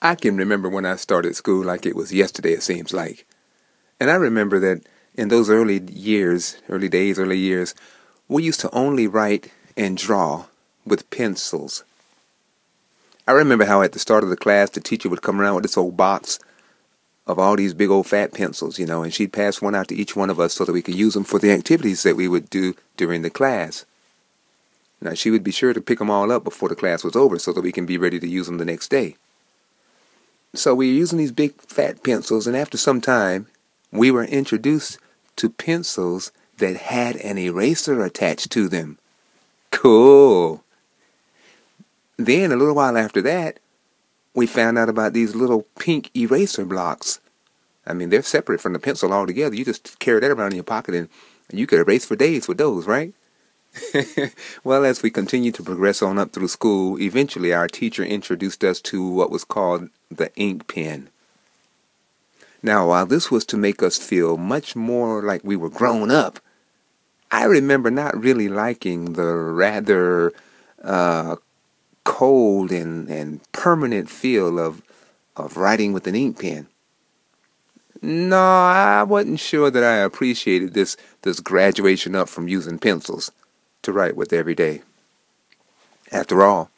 [0.00, 3.26] I can remember when I started school like it was yesterday, it seems like.
[3.98, 4.86] And I remember that
[5.16, 7.74] in those early years, early days, early years,
[8.28, 10.46] we used to only write and draw
[10.86, 11.82] with pencils.
[13.26, 15.64] I remember how at the start of the class the teacher would come around with
[15.64, 16.38] this old box
[17.26, 19.96] of all these big old fat pencils, you know, and she'd pass one out to
[19.96, 22.28] each one of us so that we could use them for the activities that we
[22.28, 23.84] would do during the class.
[25.00, 27.38] Now, she would be sure to pick them all up before the class was over
[27.38, 29.16] so that we can be ready to use them the next day.
[30.54, 33.48] So we were using these big fat pencils, and after some time,
[33.92, 34.98] we were introduced
[35.36, 38.98] to pencils that had an eraser attached to them.
[39.70, 40.64] Cool.
[42.16, 43.60] Then, a little while after that,
[44.34, 47.20] we found out about these little pink eraser blocks.
[47.86, 49.54] I mean, they're separate from the pencil altogether.
[49.54, 51.08] You just carry that around in your pocket and,
[51.50, 53.14] you could erase for days with those, right?
[54.64, 58.80] well, as we continued to progress on up through school, eventually our teacher introduced us
[58.82, 61.08] to what was called the ink pen.
[62.62, 66.40] Now, while this was to make us feel much more like we were grown up,
[67.30, 70.32] I remember not really liking the rather
[70.82, 71.36] uh,
[72.04, 74.82] cold and, and permanent feel of
[75.36, 76.66] of writing with an ink pen.
[78.02, 83.30] No, I wasn't sure that I appreciated this this graduation up from using pencils
[83.88, 84.82] to write with every day.
[86.12, 86.70] After all,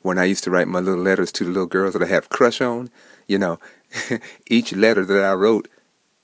[0.00, 2.30] when I used to write my little letters to the little girls that I have
[2.30, 2.90] crush on,
[3.26, 3.60] you know,
[4.46, 5.68] each letter that I wrote,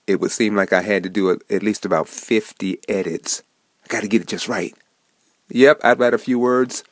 [0.06, 3.42] it would seem like I had to do at least about 50 edits.
[3.84, 4.75] I got to get it just right.
[5.50, 6.84] Yep, I'd write a few words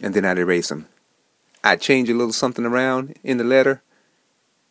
[0.00, 0.86] and then I'd erase them.
[1.62, 3.82] I'd change a little something around in the letter.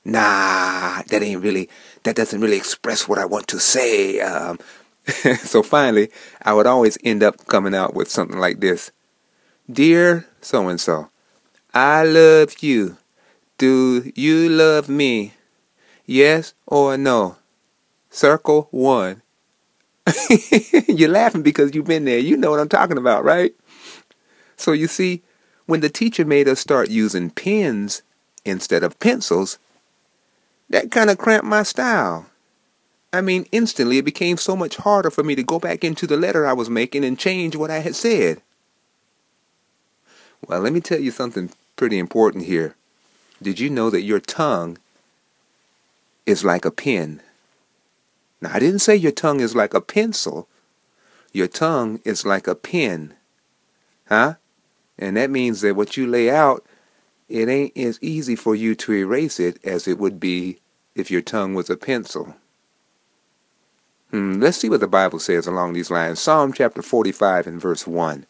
[0.04, 1.70] Nah, that ain't really,
[2.04, 4.20] that doesn't really express what I want to say.
[4.20, 4.58] Um,
[5.40, 6.10] so finally,
[6.42, 8.92] I would always end up coming out with something like this
[9.72, 11.10] Dear so and so,
[11.74, 12.98] I love you.
[13.58, 15.34] Do you love me?
[16.06, 17.38] Yes or no?
[18.10, 19.22] Circle one.
[20.88, 22.20] You're laughing because you've been there.
[22.20, 23.54] You know what I'm talking about, right?
[24.58, 25.22] So you see,
[25.66, 28.02] when the teacher made us start using pens
[28.44, 29.60] instead of pencils,
[30.70, 32.26] that kind of cramped my style.
[33.14, 36.18] I mean, instantly it became so much harder for me to go back into the
[36.18, 38.42] letter I was making and change what I had said.
[40.48, 42.76] Well, let me tell you something pretty important here.
[43.42, 44.78] Did you know that your tongue
[46.26, 47.22] is like a pen?
[48.40, 50.48] Now, I didn't say your tongue is like a pencil.
[51.34, 53.14] Your tongue is like a pen.
[54.08, 54.36] Huh?
[54.98, 56.66] And that means that what you lay out,
[57.30, 60.60] it ain't as easy for you to erase it as it would be
[60.96, 62.36] if your tongue was a pencil.
[64.12, 66.20] Hmm, let's see what the Bible says along these lines.
[66.20, 68.26] Psalm chapter 45 and verse 1.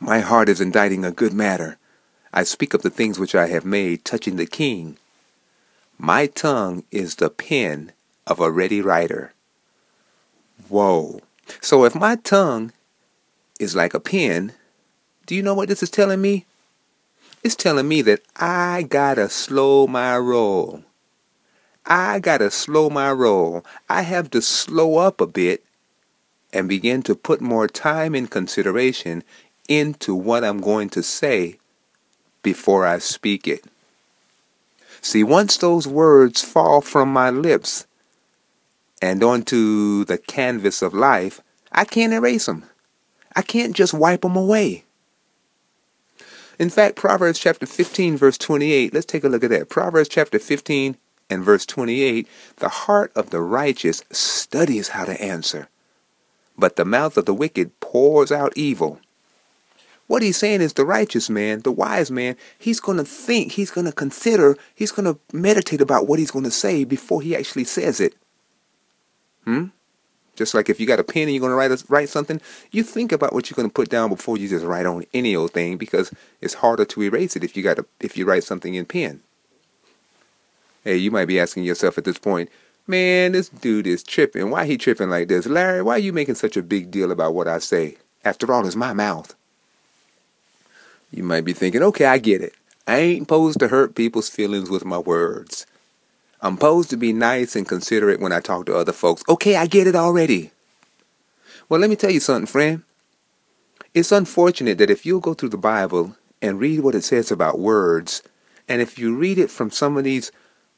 [0.00, 1.78] My heart is inditing a good matter.
[2.32, 4.98] I speak of the things which I have made touching the king.
[5.96, 7.92] My tongue is the pen
[8.26, 9.32] of a ready writer.
[10.68, 11.20] Whoa.
[11.60, 12.72] So if my tongue
[13.60, 14.54] is like a pen,
[15.26, 16.46] do you know what this is telling me?
[17.44, 20.82] It's telling me that I gotta slow my roll.
[21.86, 23.64] I gotta slow my roll.
[23.88, 25.64] I have to slow up a bit
[26.52, 29.24] and begin to put more time and consideration
[29.68, 31.58] into what I'm going to say
[32.42, 33.64] before I speak it.
[35.00, 37.86] See, once those words fall from my lips
[39.00, 41.40] and onto the canvas of life,
[41.72, 42.64] I can't erase them.
[43.34, 44.84] I can't just wipe them away.
[46.58, 49.68] In fact, Proverbs chapter 15, verse 28, let's take a look at that.
[49.68, 50.96] Proverbs chapter 15
[51.30, 55.68] and verse 28 the heart of the righteous studies how to answer,
[56.56, 59.00] but the mouth of the wicked pours out evil.
[60.06, 63.70] What he's saying is the righteous man, the wise man, he's going to think, he's
[63.70, 67.34] going to consider, he's going to meditate about what he's going to say before he
[67.34, 68.14] actually says it.
[69.44, 69.66] Hmm?
[70.34, 72.40] Just like if you got a pen and you're going to write write something,
[72.70, 75.36] you think about what you're going to put down before you just write on any
[75.36, 78.44] old thing because it's harder to erase it if you got a, if you write
[78.44, 79.20] something in pen.
[80.84, 82.50] Hey, you might be asking yourself at this point,
[82.86, 84.50] man, this dude is tripping.
[84.50, 85.46] Why he tripping like this?
[85.46, 87.96] Larry, why are you making such a big deal about what I say?
[88.24, 89.34] After all, it's my mouth.
[91.12, 92.54] You might be thinking, okay, I get it.
[92.86, 95.66] I ain't supposed to hurt people's feelings with my words.
[96.40, 99.22] I'm supposed to be nice and considerate when I talk to other folks.
[99.28, 100.50] Okay, I get it already.
[101.68, 102.82] Well, let me tell you something, friend.
[103.94, 107.60] It's unfortunate that if you'll go through the Bible and read what it says about
[107.60, 108.22] words,
[108.68, 110.32] and if you read it from some of these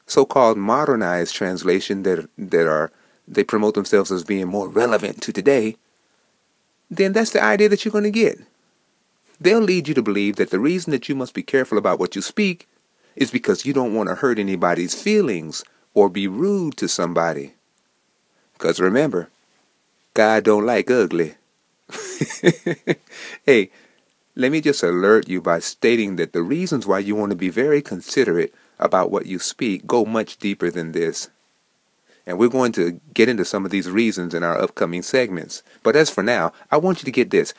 [0.07, 2.91] so-called modernized translation that that are
[3.27, 5.77] they promote themselves as being more relevant to today,
[6.89, 8.39] then that's the idea that you're going to get.
[9.39, 12.15] They'll lead you to believe that the reason that you must be careful about what
[12.15, 12.67] you speak
[13.15, 15.63] is because you don't want to hurt anybody's feelings
[15.93, 17.53] or be rude to somebody.
[18.53, 19.29] Because remember,
[20.13, 21.35] God don't like ugly.
[23.45, 23.71] hey,
[24.35, 27.49] let me just alert you by stating that the reasons why you want to be
[27.49, 31.29] very considerate about what you speak go much deeper than this.
[32.25, 35.61] And we're going to get into some of these reasons in our upcoming segments.
[35.83, 37.53] But as for now, I want you to get this.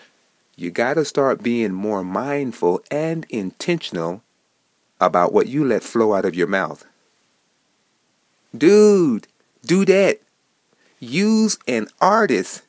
[0.57, 4.23] You got to start being more mindful and intentional
[5.01, 6.85] about what you let flow out of your mouth.
[8.57, 9.29] Dude,
[9.65, 10.21] do that.
[10.99, 12.63] Use an artist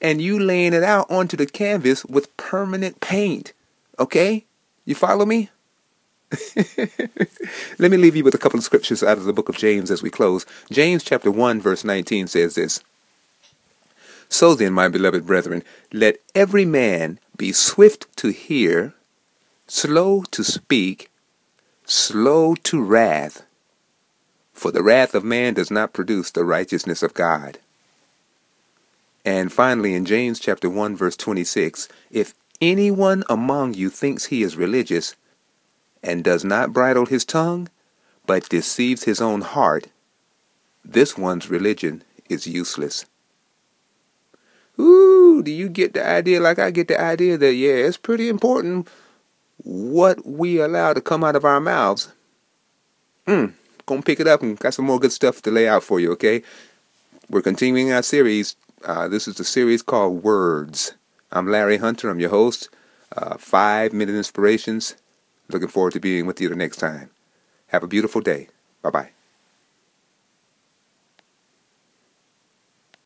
[0.00, 3.52] and you laying it out onto the canvas with permanent paint.
[3.98, 4.44] Okay?
[4.84, 5.50] You follow me?
[7.78, 9.90] Let me leave you with a couple of scriptures out of the book of James
[9.90, 10.46] as we close.
[10.70, 12.82] James chapter 1 verse 19 says this.
[14.28, 18.94] So then, my beloved brethren, let every man be swift to hear,
[19.68, 21.10] slow to speak,
[21.84, 23.44] slow to wrath,
[24.52, 27.58] for the wrath of man does not produce the righteousness of God.
[29.24, 34.56] And finally, in James chapter 1, verse 26, if anyone among you thinks he is
[34.56, 35.14] religious
[36.04, 37.68] and does not bridle his tongue,
[38.26, 39.88] but deceives his own heart,
[40.84, 43.06] this one's religion is useless.
[44.78, 48.28] Ooh, do you get the idea like I get the idea that, yeah, it's pretty
[48.28, 48.88] important
[49.58, 52.12] what we allow to come out of our mouths?
[53.26, 53.46] Hmm,
[53.86, 56.12] gonna pick it up and got some more good stuff to lay out for you,
[56.12, 56.42] okay?
[57.30, 60.92] We're continuing our series uh, this is a series called Words.
[61.32, 62.10] I'm Larry Hunter.
[62.10, 62.68] I'm your host.
[63.16, 64.96] Uh, five minute inspirations.
[65.48, 67.10] Looking forward to being with you the next time.
[67.68, 68.48] Have a beautiful day.
[68.82, 69.10] Bye bye.